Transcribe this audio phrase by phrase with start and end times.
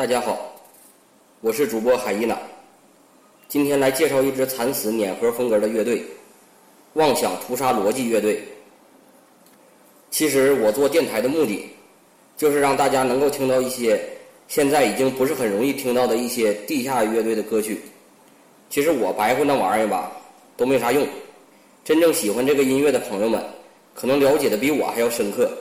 [0.00, 0.50] 大家好，
[1.42, 2.34] 我是主播海伊娜，
[3.48, 6.02] 今天来介绍一支惨死碾核风格的乐队——
[6.94, 8.42] 妄想屠杀逻辑乐队。
[10.10, 11.68] 其实我做电台的目的，
[12.34, 14.02] 就是让大家能够听到一些
[14.48, 17.78] 现在已经不是很容易听到的一些地下乐队的歌曲。
[18.70, 20.10] 其实我白活那玩意儿吧，
[20.56, 21.06] 都没啥用。
[21.84, 23.44] 真正喜欢这个音乐的朋友们，
[23.92, 25.52] 可能了解的比我还要深刻。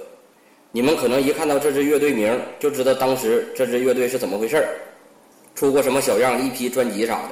[0.72, 4.70] 你们可能一看到这支乐队名，就知道当时这支乐队是怎么回事儿，
[5.56, 7.30] 出过什么小样一批专辑啥的。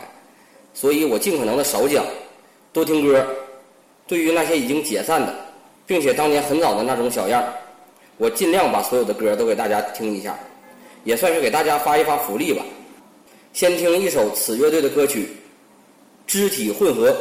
[0.74, 2.04] 所以我尽可能的少讲，
[2.74, 3.26] 多听歌。
[4.08, 5.36] 对于那些已经解散的，
[5.86, 7.44] 并且当年很早的那种小样，
[8.18, 10.38] 我尽量把所有的歌都给大家听一下，
[11.04, 12.64] 也算是给大家发一发福利吧。
[13.54, 15.24] 先听一首此乐队的歌曲
[16.26, 17.12] 《肢体混合》。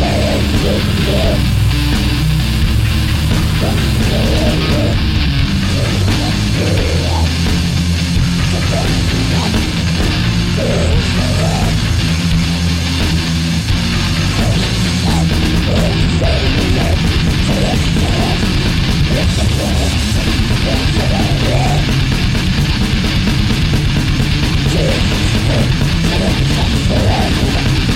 [0.00, 0.38] Yeah.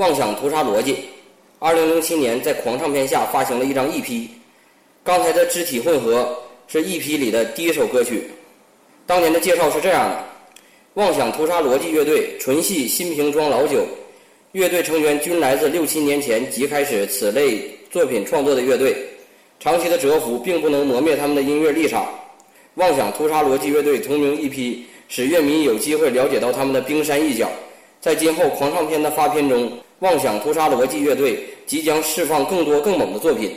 [0.00, 0.96] 妄想屠杀逻辑，
[1.58, 4.26] 二零零七年在狂唱片下发行了一张 EP。
[5.04, 6.34] 刚才的肢体混合
[6.68, 8.30] 是 EP 里的第一首歌曲。
[9.06, 10.24] 当年的介绍是这样的：
[10.94, 13.86] 妄想屠杀逻辑乐队纯系新瓶装老酒，
[14.52, 18.96] 乐队成员均来自六七年前即开始此类作品创作的乐队。
[19.58, 22.08] 长期的蛰伏并不能磨灭他们的音乐立场。
[22.76, 27.50] 妄想屠杀逻辑乐队同名 EP 使乐迷有机会了解到他们的冰山一角。
[28.00, 29.70] 在今后狂唱片的发片中。
[30.00, 33.52] 妄想屠杀逻辑乐队即将释放更多更猛的作品。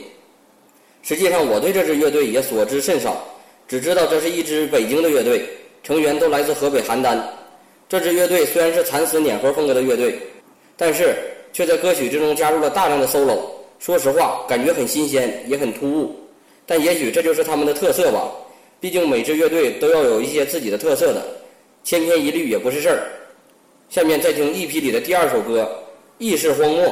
[1.02, 3.22] 实际上，我对这支乐队也所知甚少，
[3.68, 5.46] 只知道这是一支北京的乐队，
[5.82, 7.18] 成员都来自河北邯郸。
[7.88, 10.18] 这支乐队虽然是蚕丝碾核风格的乐队，
[10.76, 11.14] 但是
[11.52, 13.38] 却在歌曲之中加入了大量的 solo。
[13.78, 16.14] 说实话，感觉很新鲜，也很突兀。
[16.66, 18.30] 但也许这就是他们的特色吧。
[18.80, 21.22] 毕竟每支乐队都要有一些自己的特色的，
[21.82, 23.02] 千篇一律也不是事儿。
[23.90, 25.62] 下面再听 EP 里的第二首歌
[26.18, 26.86] 《意识荒漠》。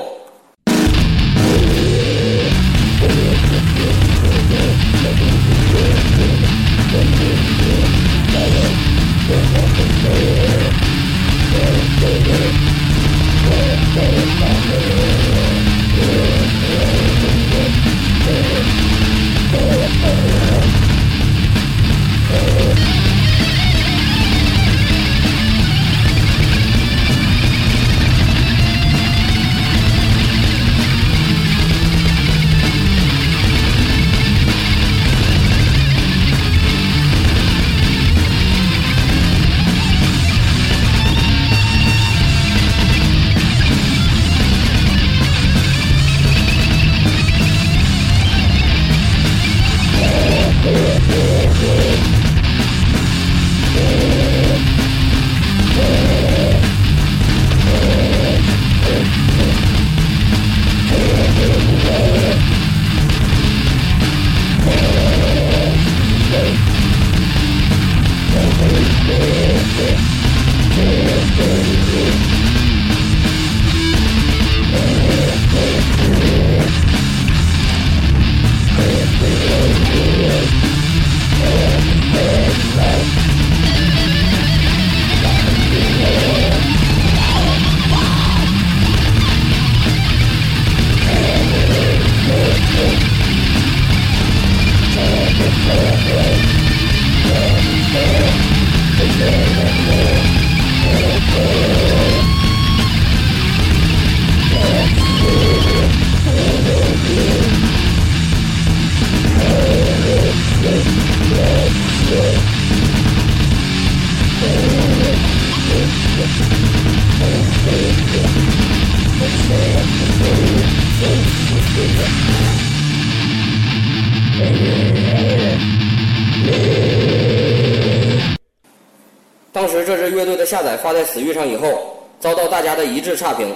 [129.53, 133.55] 当时这支乐队的下载发在死域上以后，遭到大家的一致差评。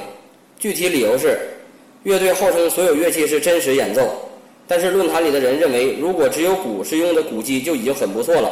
[0.58, 1.38] 具体理由是，
[2.04, 4.08] 乐队号称所有乐器是真实演奏，
[4.69, 8.50] 但是论坛里的人认为，如果只有鼓是用的鼓机就已经很不错了，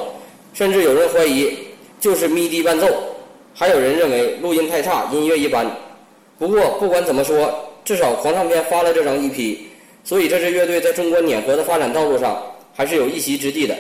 [0.53, 1.57] 甚至有人怀疑
[2.01, 2.89] 就是 MIDI 伴奏，
[3.55, 5.67] 还有人认为录音太差，音乐一般。
[6.39, 9.59] 不过不管怎么说，至少狂唱片发了这张 EP，
[10.03, 12.43] 所以这支乐队在中国碾核的发展道路上
[12.75, 13.77] 还是有一席之地的。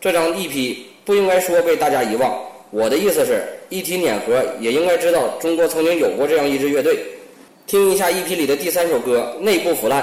[0.00, 2.40] 这张 EP 不应该说被大家遗忘。
[2.70, 6.98] 我的意思是，一提碾核，也应该知道中国曾经有过这样一支乐队。
[7.66, 10.02] 听一下 EP 里的第三首歌《内部腐烂》，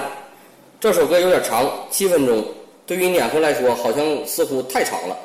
[0.80, 2.44] 这首歌有点长，七分钟，
[2.86, 5.18] 对于碾核来说，好像似乎太长了。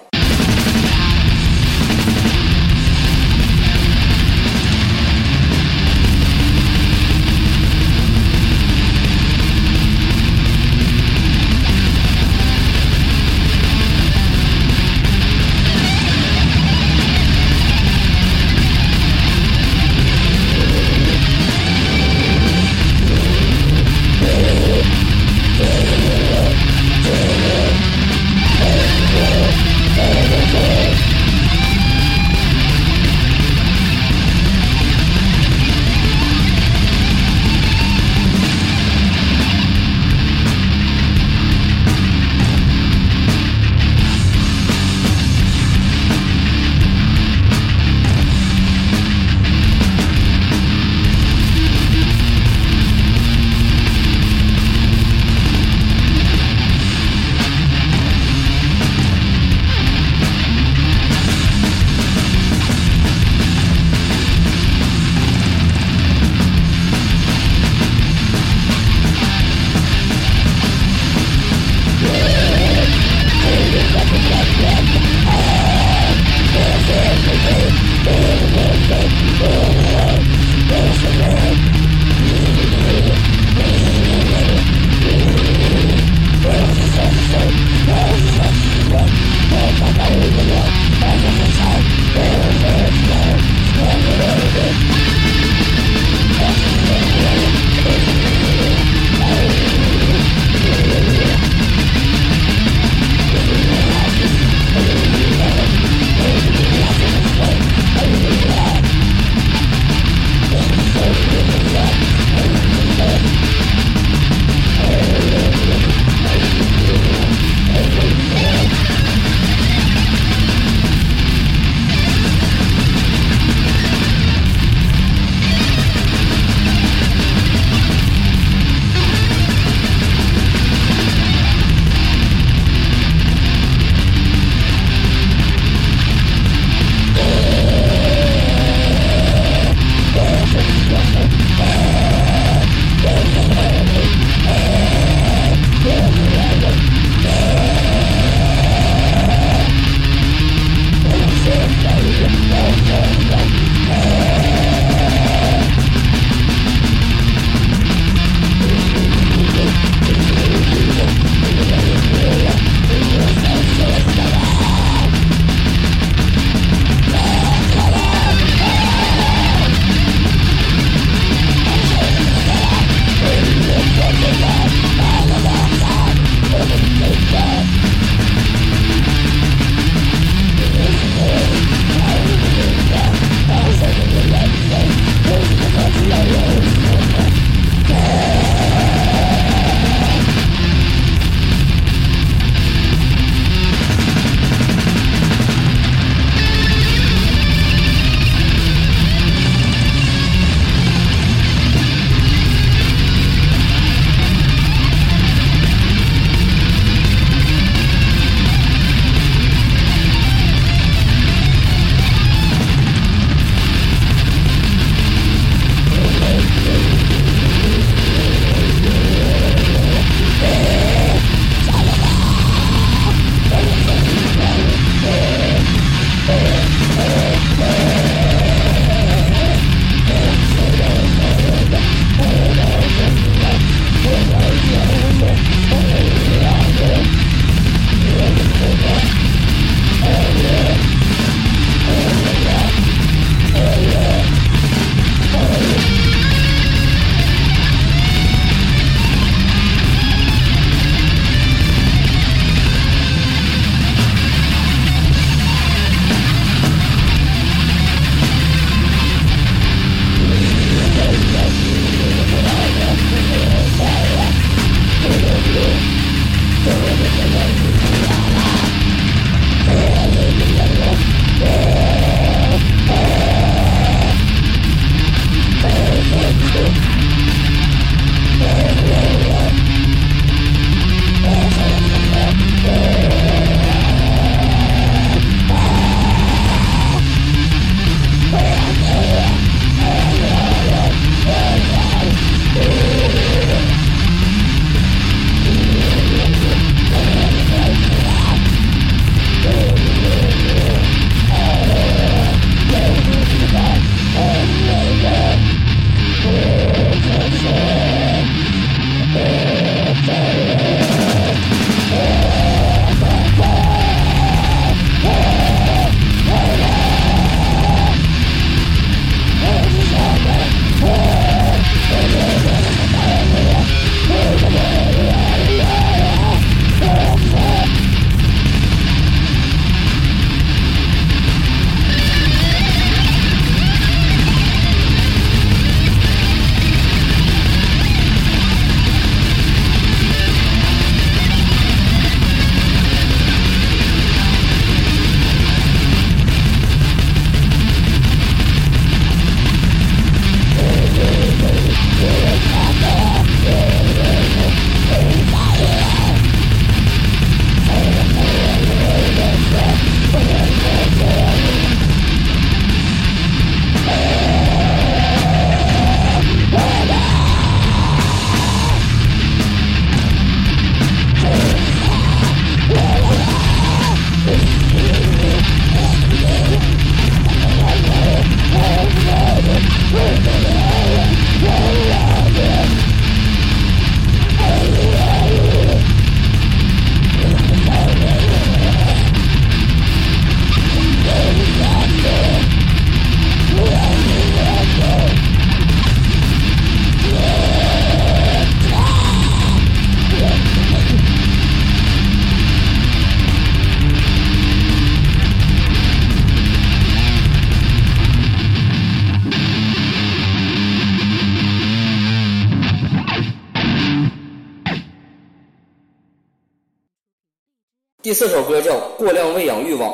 [418.07, 419.91] 第四首歌叫《过量喂养欲望》，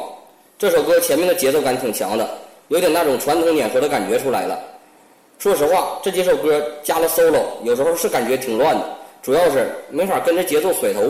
[0.59, 2.29] 这首歌前面的节奏感挺强的，
[2.69, 4.61] 有点那种传统碾核的感觉出来了。
[5.39, 8.87] 说实话，这几首歌加了 solo，有时候是感觉挺乱的，
[9.23, 11.01] 主要是没法跟着节奏甩头。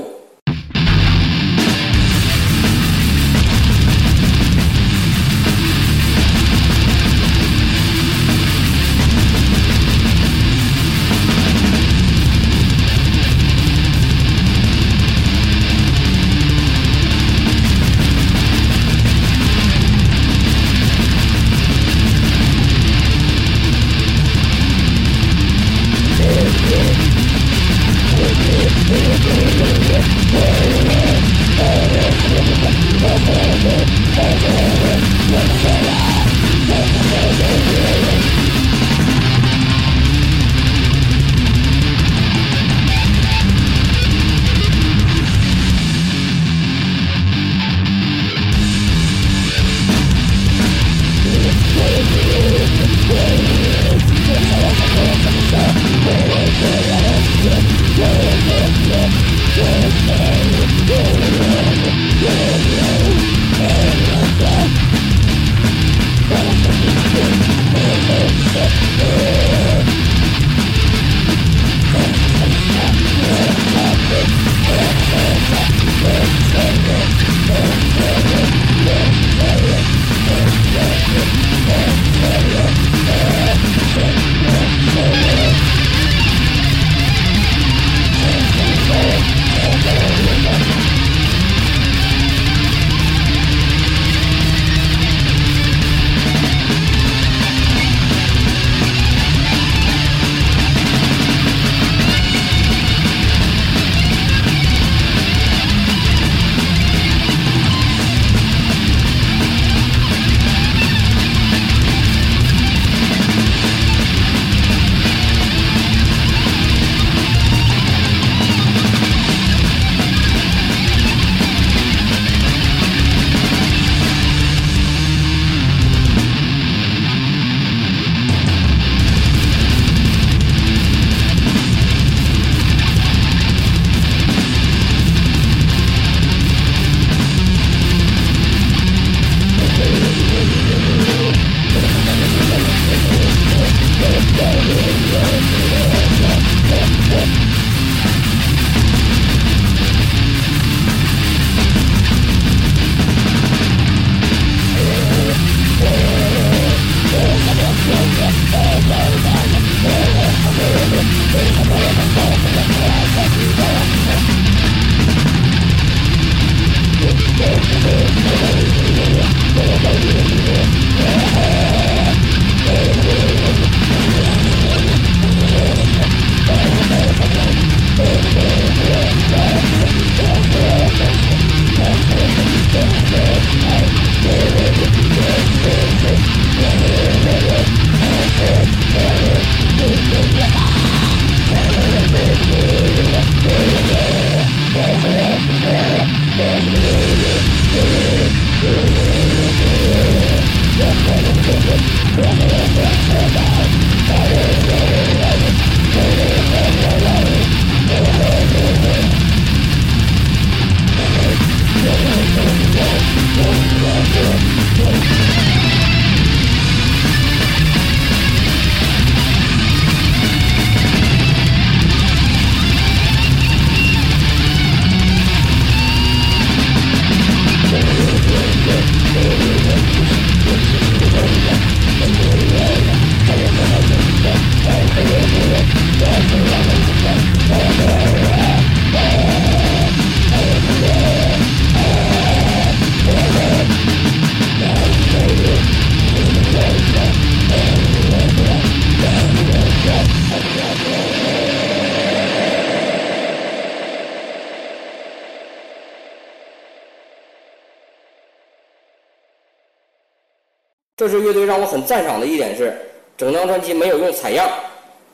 [261.62, 262.76] 我很赞赏的一点是，
[263.16, 264.50] 整张专辑没有用采样，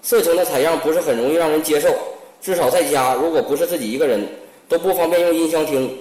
[0.01, 1.95] 色情的采样不是很容易让人接受，
[2.41, 4.27] 至少在家如果不是自己一个人，
[4.67, 5.95] 都不方便用音箱听。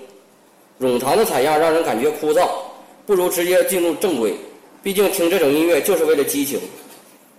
[0.79, 2.47] 冗长的采样让人感觉枯燥，
[3.05, 4.33] 不如直接进入正轨。
[4.81, 6.57] 毕竟听这种音乐就是为了激情。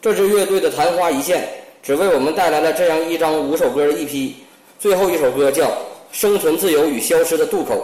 [0.02, 1.48] 这支乐队的昙花一现，
[1.82, 4.36] 只为我们带来了这样一张五首歌的一批。
[4.78, 5.64] 最后一首歌叫
[6.12, 7.74] 《生存自由与消失的渡口》。